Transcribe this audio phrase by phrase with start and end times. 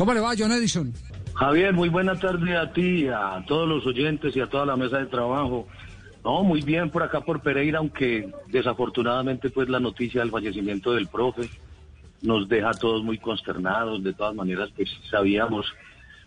[0.00, 0.94] ¿Cómo le va, John Edison?
[1.34, 4.96] Javier, muy buena tarde a ti, a todos los oyentes y a toda la mesa
[4.96, 5.68] de trabajo.
[6.24, 11.06] No, muy bien por acá por Pereira, aunque desafortunadamente pues la noticia del fallecimiento del
[11.08, 11.50] profe
[12.22, 14.02] nos deja a todos muy consternados.
[14.02, 15.66] De todas maneras, pues sabíamos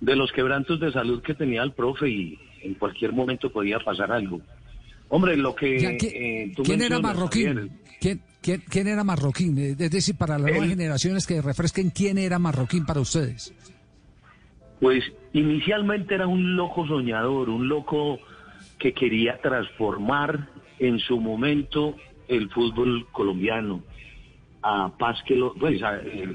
[0.01, 4.11] de los quebrantos de salud que tenía el profe y en cualquier momento podía pasar
[4.11, 4.39] algo.
[5.09, 5.77] Hombre, lo que...
[5.99, 7.71] eh, ¿Quién era Marroquín?
[7.99, 9.57] ¿Quién, quién, era Marroquín?
[9.57, 13.53] Es decir, para las nuevas generaciones que refresquen, ¿quién era Marroquín para ustedes?
[14.79, 18.20] Pues inicialmente era un loco soñador, un loco
[18.77, 21.95] que quería transformar en su momento
[22.27, 23.81] el fútbol colombiano.
[24.62, 25.81] A paz que lo, pues,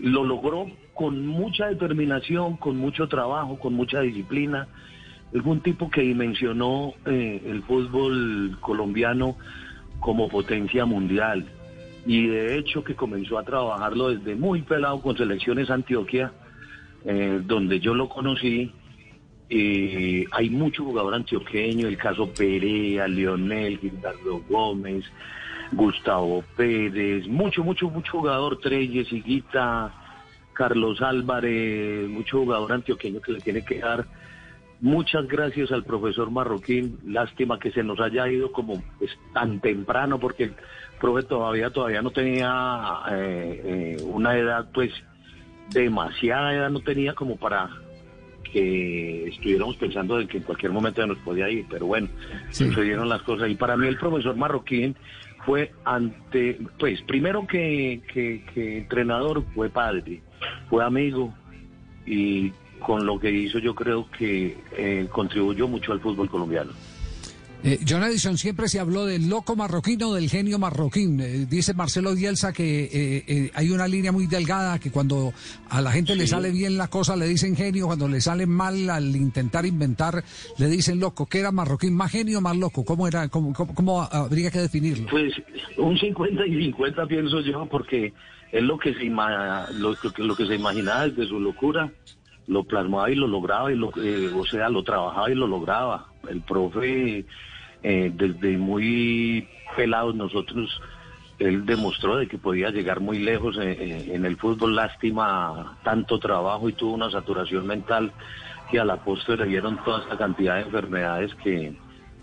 [0.01, 4.69] lo logró con mucha determinación, con mucho trabajo, con mucha disciplina.
[5.33, 9.37] Es un tipo que dimensionó eh, el fútbol colombiano
[10.01, 11.47] como potencia mundial
[12.09, 16.33] y de hecho que comenzó a trabajarlo desde muy pelado con selecciones Antioquia,
[17.05, 18.73] eh, donde yo lo conocí.
[19.51, 25.05] Eh, hay mucho jugador antioqueño, el caso Perea, Leonel, Gildardo Gómez,
[25.73, 29.93] Gustavo Pérez, mucho, mucho, mucho jugador, Treyes, Higuita,
[30.55, 34.07] Carlos Álvarez, mucho jugador antioqueño que le tiene que dar
[34.81, 36.99] Muchas gracias al profesor Marroquín.
[37.05, 40.55] Lástima que se nos haya ido como pues, tan temprano porque el
[41.01, 44.93] profe todavía todavía no tenía eh, eh, una edad pues
[45.71, 47.69] demasiada edad no tenía como para
[48.53, 52.09] que estuviéramos pensando de que en cualquier momento nos podía ir, pero bueno,
[52.51, 53.51] sucedieron las cosas.
[53.51, 54.97] Y para mí el profesor Marroquín
[55.45, 60.23] fue ante, pues primero que, que entrenador fue padre,
[60.71, 61.35] fue amigo
[62.07, 66.73] y con lo que hizo yo creo que eh, contribuyó mucho al fútbol colombiano.
[67.65, 71.21] Eh, John Edison, siempre se habló del loco marroquín o del genio marroquín.
[71.21, 75.33] Eh, dice Marcelo Bielsa que hay una línea muy delgada, que cuando
[75.69, 78.89] a la gente le sale bien la cosa le dicen genio, cuando le sale mal
[78.91, 80.23] al intentar inventar
[80.57, 81.27] le dicen loco.
[81.27, 81.97] ¿Qué era marroquín?
[81.97, 82.85] ¿Más genio o más loco?
[82.85, 85.09] ¿Cómo, era, cómo, cómo, habría que definirlo?
[85.11, 85.33] Pues
[85.79, 88.13] un 50 y 50 pienso yo, porque
[88.53, 91.93] es lo que se, lo, lo que se imaginaba desde su locura
[92.49, 96.07] lo plasmaba y lo lograba, y lo, eh, o sea, lo trabajaba y lo lograba.
[96.29, 97.25] El profe,
[97.83, 100.81] eh, desde muy pelados nosotros,
[101.39, 104.75] él demostró de que podía llegar muy lejos eh, en, el fútbol.
[104.75, 108.13] Lástima tanto trabajo y tuvo una saturación mental
[108.71, 111.77] que a la postre le dieron toda esta cantidad de enfermedades que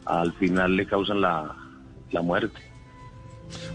[0.05, 1.55] al final le causan la,
[2.11, 2.74] la muerte.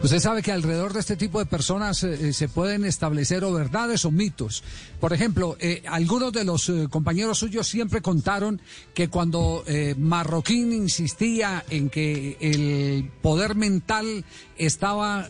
[0.02, 3.52] Usted sabe que alrededor de este tipo de personas eh, eh, se pueden establecer o
[3.52, 4.64] verdades o mitos.
[4.98, 8.60] Por ejemplo, eh, algunos de los compañeros suyos siempre contaron
[8.94, 9.64] que cuando
[9.96, 14.24] Marroquín insistía en que el poder mental
[14.58, 15.28] estaba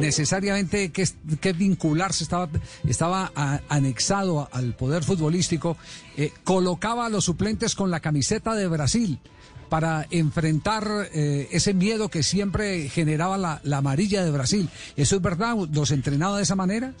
[0.00, 1.08] necesariamente que,
[1.40, 2.48] que, vincularse, estaba,
[2.88, 3.32] estaba
[3.68, 5.76] anexado al poder futbolístico,
[6.44, 9.18] colocaba a los suplentes con la camiseta de Brasil
[9.68, 14.68] para enfrentar eh, ese miedo que siempre generaba la, amarilla de Brasil.
[14.96, 15.56] ¿Eso es verdad?
[15.72, 16.92] ¿Los entrenaba de esa manera?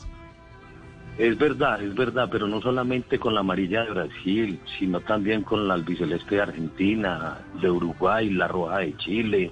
[1.18, 5.66] Es verdad, es verdad, pero no solamente con la amarilla de Brasil, sino también con
[5.66, 9.50] la albiceleste de Argentina, de Uruguay, la roja de Chile.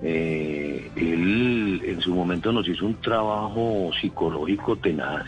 [0.00, 5.26] Eh, él en su momento nos hizo un trabajo psicológico tenaz.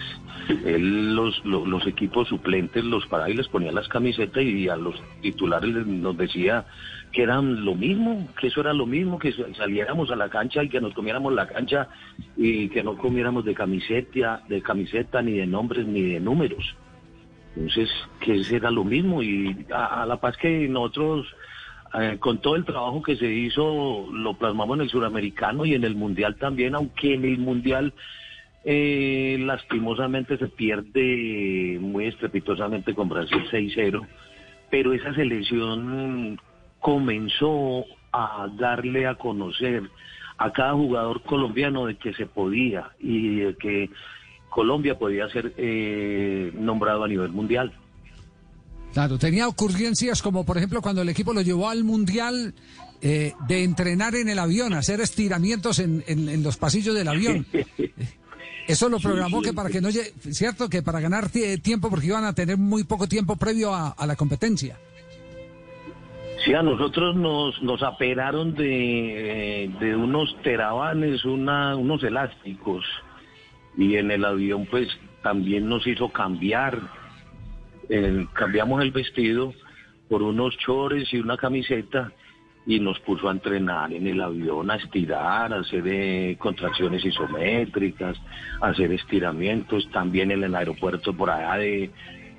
[0.64, 5.00] Él los, los, equipos suplentes los paraba y les ponía las camisetas y a los
[5.20, 6.66] titulares nos decía
[7.12, 10.68] que eran lo mismo, que eso era lo mismo, que saliéramos a la cancha y
[10.68, 11.88] que nos comiéramos la cancha
[12.36, 16.76] y que no comiéramos de camiseta, de camiseta ni de nombres ni de números.
[17.56, 21.26] Entonces, que era lo mismo y a, la paz que nosotros
[21.98, 25.84] eh, con todo el trabajo que se hizo lo plasmamos en el suramericano y en
[25.84, 27.92] el mundial también, aunque en el mundial
[28.64, 34.06] eh, lastimosamente se pierde muy estrepitosamente con Brasil 6-0,
[34.70, 36.38] pero esa selección
[36.78, 39.82] comenzó a darle a conocer
[40.38, 43.90] a cada jugador colombiano de que se podía y de que
[44.48, 47.72] Colombia podía ser eh, nombrado a nivel mundial.
[48.92, 52.54] Claro, tenía ocurrencias como por ejemplo cuando el equipo lo llevó al mundial
[53.00, 57.46] eh, de entrenar en el avión, hacer estiramientos en, en los pasillos del avión.
[58.70, 62.24] Eso lo programó que para que no llegue, cierto, que para ganar tiempo porque iban
[62.24, 64.78] a tener muy poco tiempo previo a, la competencia.
[66.44, 72.84] Sí, a nosotros nos, nos aperaron de, de unos terabanes, una, unos elásticos,
[73.76, 74.86] y en el avión pues
[75.20, 76.78] también nos hizo cambiar,
[78.32, 79.52] cambiamos el vestido
[80.08, 82.12] por unos chores y una camiseta,
[82.66, 88.16] y nos puso a entrenar en el avión, a estirar, a hacer eh, contracciones isométricas,
[88.60, 91.90] a hacer estiramientos, también en el aeropuerto por allá de,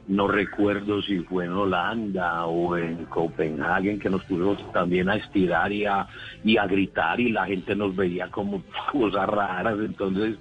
[0.07, 5.71] no recuerdo si fue en Holanda o en Copenhague, que nos puso también a estirar
[5.71, 6.07] y a,
[6.43, 10.37] y a gritar y la gente nos veía como cosas raras, entonces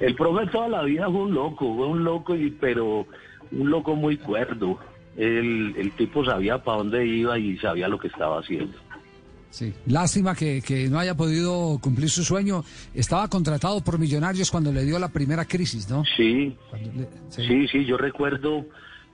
[0.00, 3.06] el profe toda la vida fue un loco, fue un loco, y, pero
[3.52, 4.78] un loco muy cuerdo.
[5.16, 8.76] El, el tipo sabía para dónde iba y sabía lo que estaba haciendo.
[9.50, 12.62] Sí, lástima que, que, no haya podido cumplir su sueño.
[12.94, 16.04] Estaba contratado por Millonarios cuando le dio la primera crisis, ¿no?
[16.16, 16.56] Sí,
[17.30, 17.66] sí.
[17.66, 18.64] sí, yo recuerdo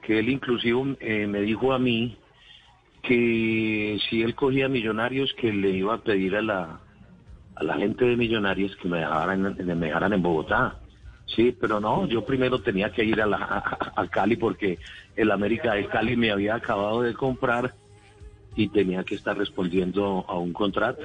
[0.03, 2.19] que él inclusive eh, me dijo a mí
[3.03, 6.81] que si él cogía Millonarios que le iba a pedir a la,
[7.55, 10.81] a la gente de Millonarios que me dejaran, me dejaran en Bogotá.
[11.27, 14.79] Sí, pero no, yo primero tenía que ir a, la, Cali porque
[15.17, 17.75] el América de Cali me había acabado de comprar
[18.55, 21.03] y tenía que estar respondiendo a un contrato.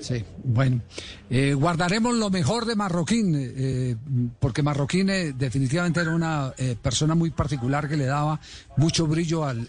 [0.00, 0.80] Sí, bueno,
[1.28, 3.96] eh, guardaremos lo mejor de Marroquín, eh,
[4.38, 8.40] porque Marroquín eh, definitivamente era una persona muy particular que le daba
[8.76, 9.68] mucho brillo al,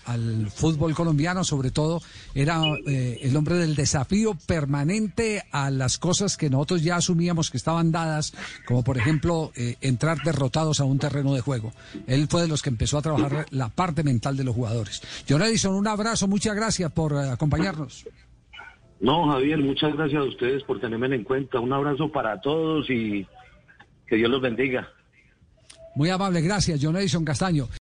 [0.52, 2.02] fútbol colombiano, sobre todo
[2.36, 7.92] era el hombre del desafío permanente a las cosas que nosotros ya asumíamos que estaban
[7.92, 8.34] dadas,
[8.68, 11.74] como por ejemplo entrar derrotados a un terreno de juego.
[12.08, 15.02] Él fue de los que empezó a trabajar la parte mental de los jugadores.
[15.28, 18.06] John Edison, un abrazo, muchas gracias por acompañarnos.
[19.02, 21.60] No, Javier, muchas gracias a ustedes por tenerme en cuenta.
[21.60, 23.28] Un abrazo para todos y
[24.08, 24.88] que Dios los bendiga.
[25.96, 27.68] Muy amable, gracias, John Edison Castaño.